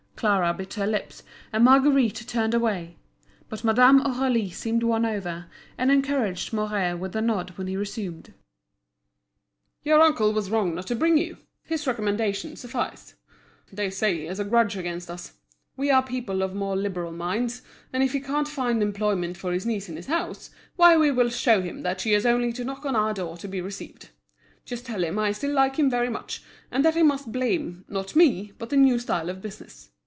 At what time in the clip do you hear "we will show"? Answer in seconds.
20.97-21.63